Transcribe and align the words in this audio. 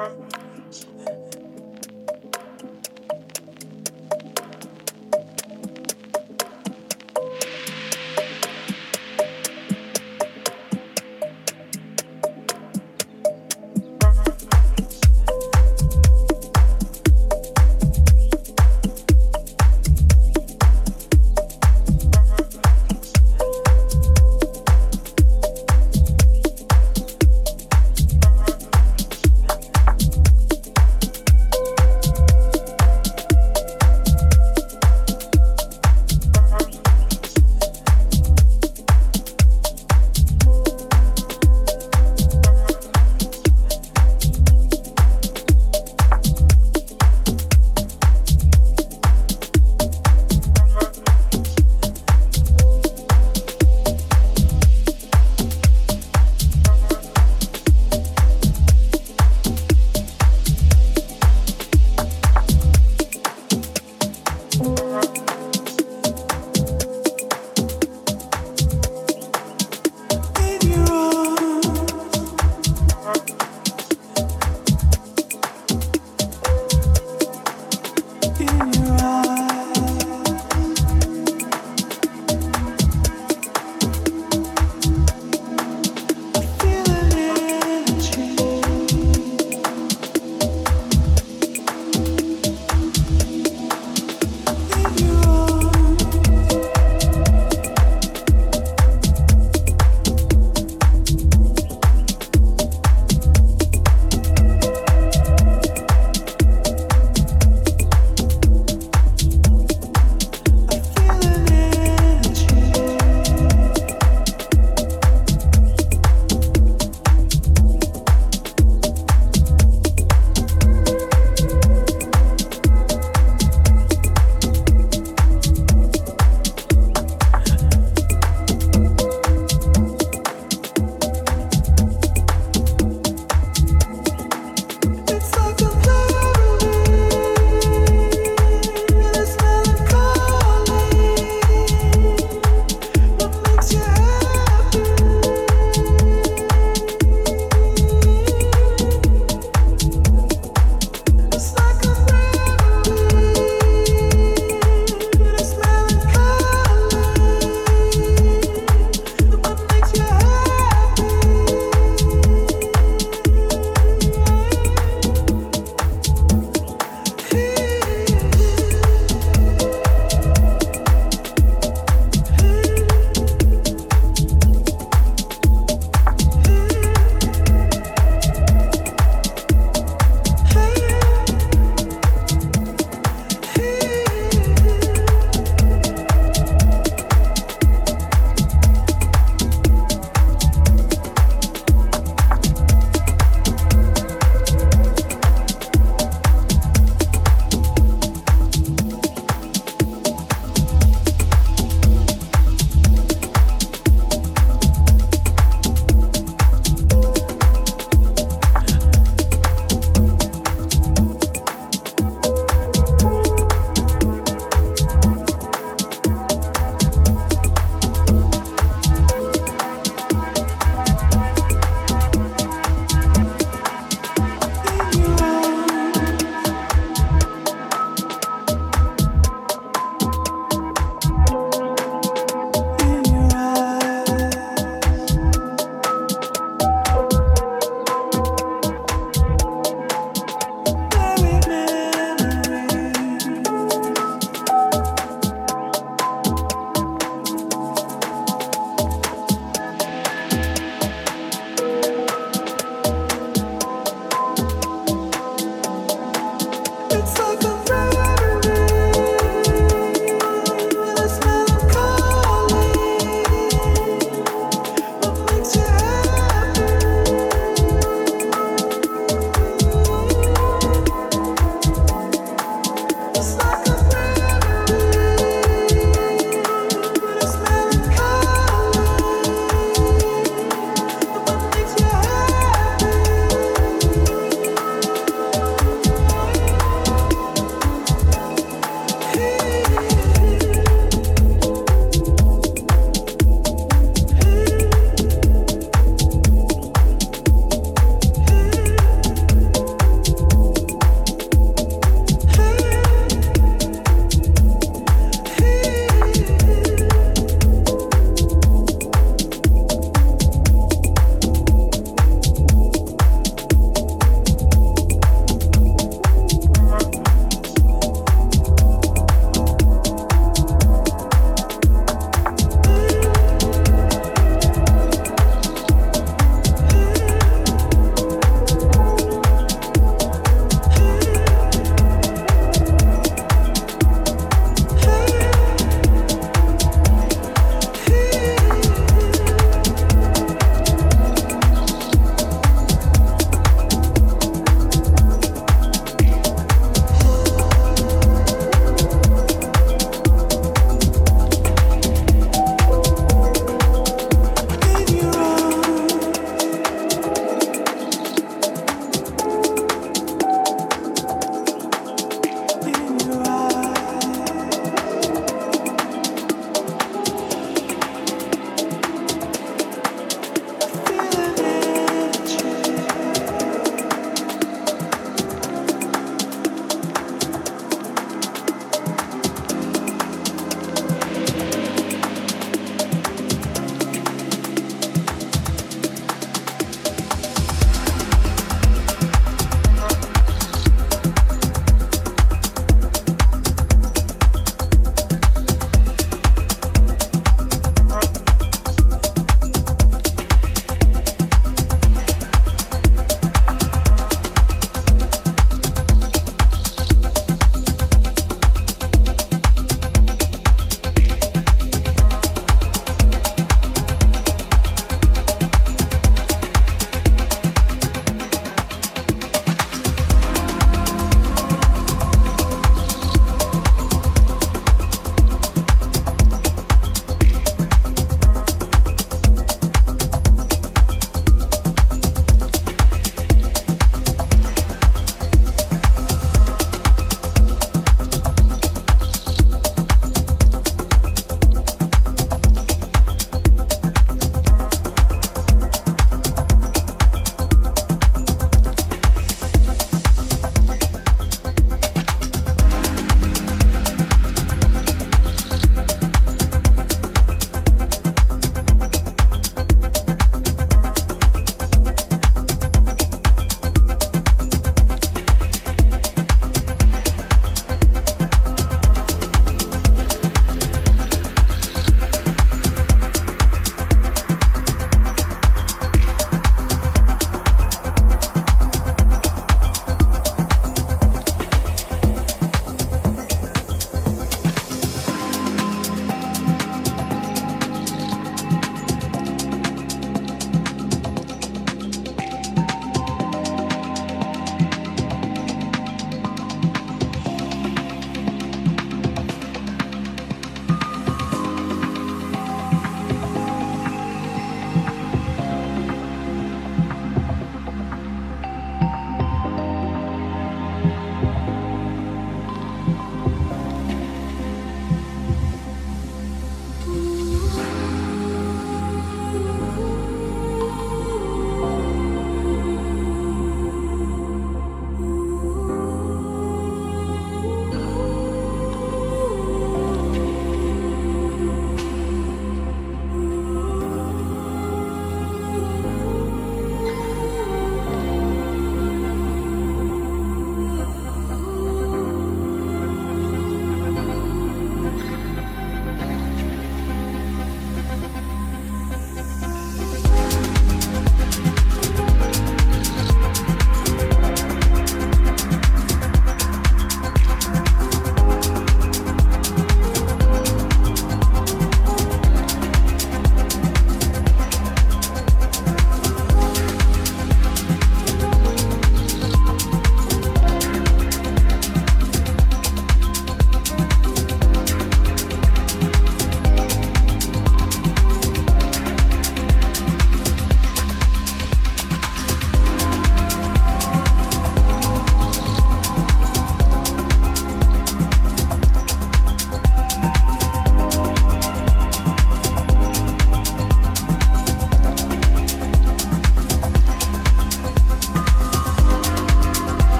Uh-huh. 0.00 0.40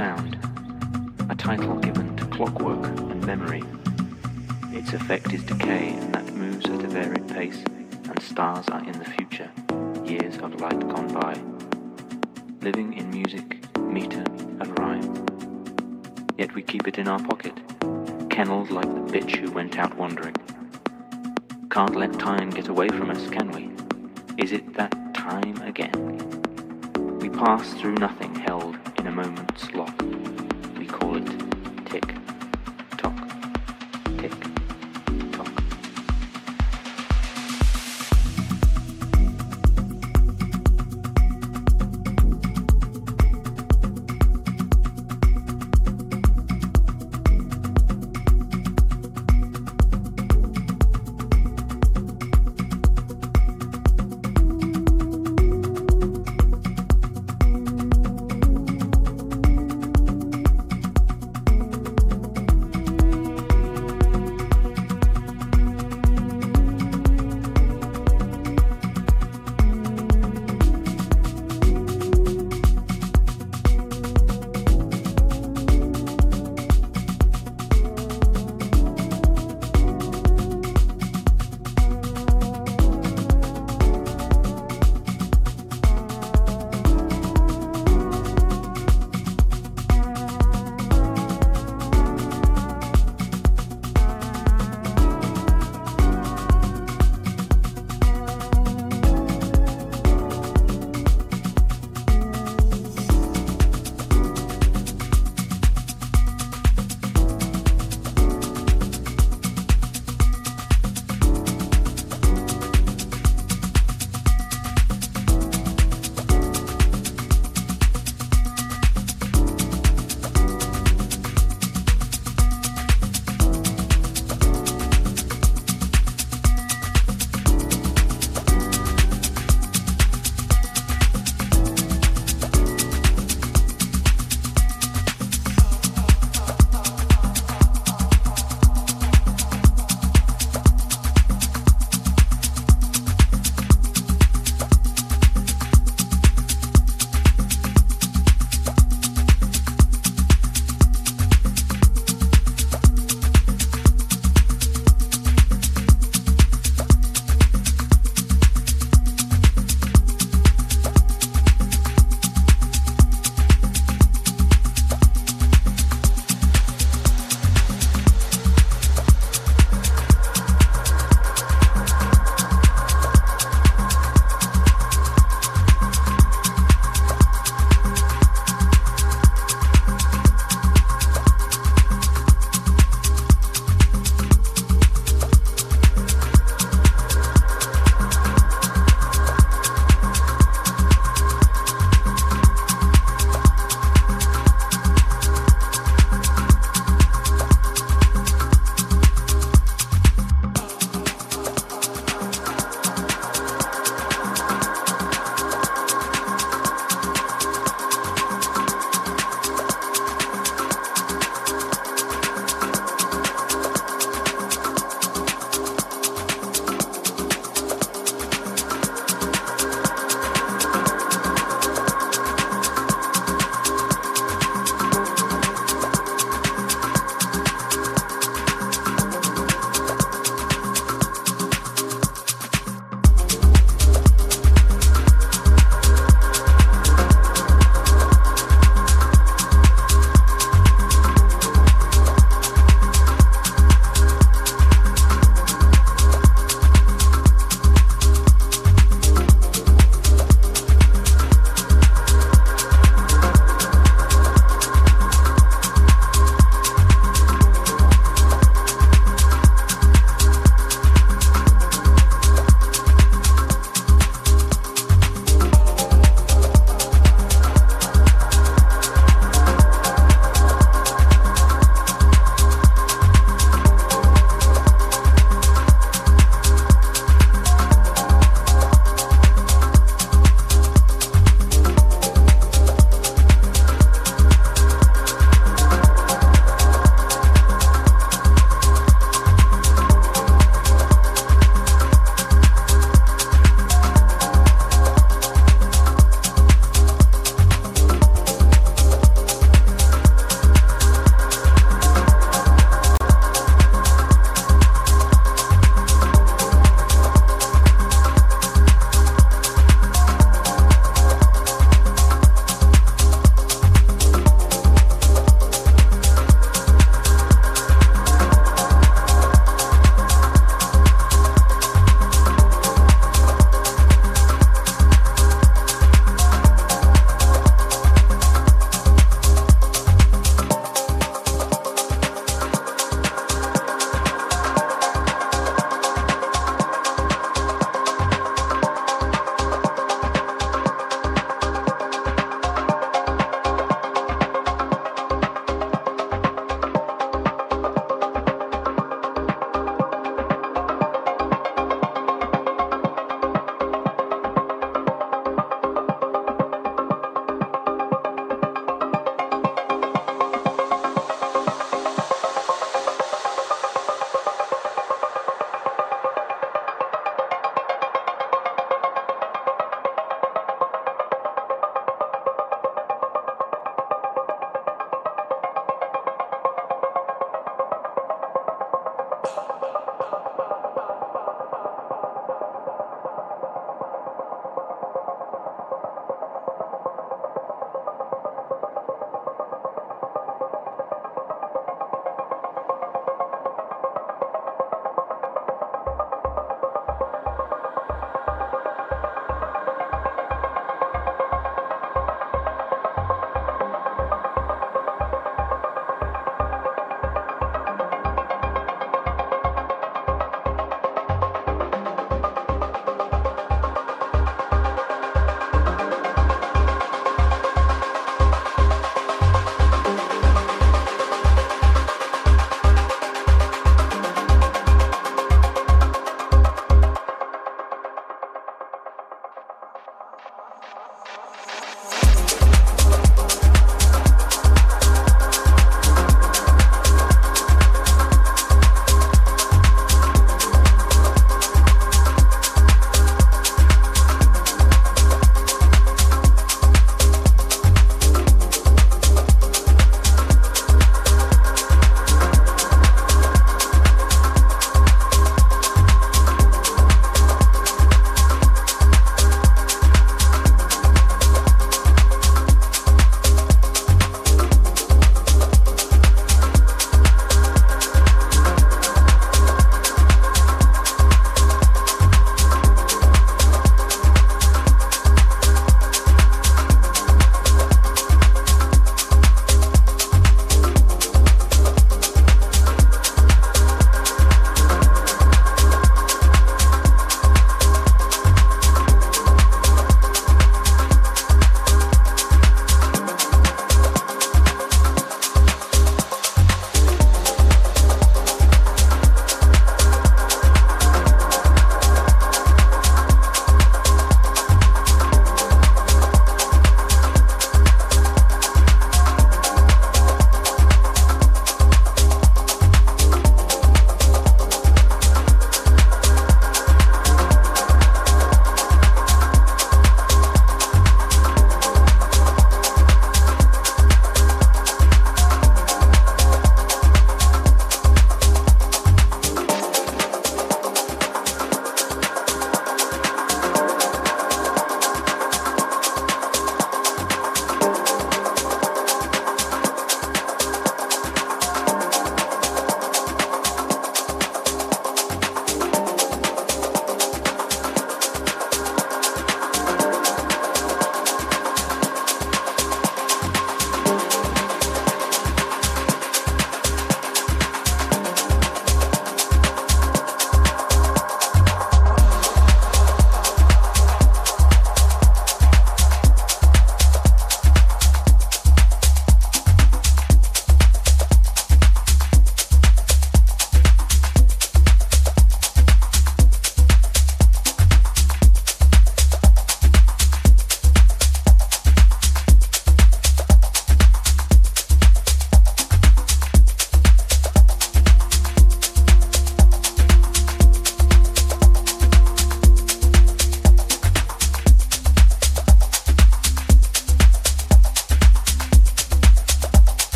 Sound. 0.00 0.38
A 1.28 1.34
title 1.34 1.74
given 1.74 2.16
to 2.16 2.24
clockwork 2.24 2.86
and 2.86 3.22
memory. 3.26 3.62
Its 4.72 4.94
effect 4.94 5.30
is 5.34 5.42
decay, 5.42 5.90
and 5.90 6.14
that 6.14 6.24
moves 6.32 6.64
at 6.64 6.82
a 6.82 6.88
varied 6.88 7.28
pace, 7.28 7.62
and 8.08 8.22
stars 8.22 8.66
are 8.68 8.82
in 8.82 8.98
the 8.98 9.04
future, 9.04 9.50
years 10.06 10.38
of 10.38 10.58
light 10.58 10.80
gone 10.88 11.12
by. 11.12 11.34
Living 12.62 12.94
in 12.94 13.10
music, 13.10 13.46
meter, 13.78 14.24
and 14.60 14.78
rhyme. 14.78 15.26
Yet 16.38 16.54
we 16.54 16.62
keep 16.62 16.88
it 16.88 16.96
in 16.96 17.06
our 17.06 17.22
pocket, 17.22 17.56
kennelled 18.30 18.70
like 18.70 18.88
the 18.94 19.12
bitch 19.12 19.36
who 19.36 19.50
went 19.50 19.78
out 19.78 19.94
wandering. 19.98 20.36
Can't 21.70 21.94
let 21.94 22.18
time 22.18 22.48
get 22.48 22.68
away 22.68 22.88
from 22.88 23.10
us, 23.10 23.28
can 23.28 23.50
we? 23.52 23.70
Is 24.42 24.52
it 24.52 24.72
that 24.76 24.94
time 25.12 25.60
again? 25.60 26.39
Pass 27.34 27.72
through 27.74 27.94
nothing 27.94 28.34
held 28.34 28.76
in 28.98 29.06
a 29.06 29.10
moment's 29.10 29.72
lock. 29.72 29.94
We 30.78 30.86
call 30.86 31.16
it 31.16 31.26
tick, 31.86 32.14
tock, 32.98 33.16
tick, 34.18 34.32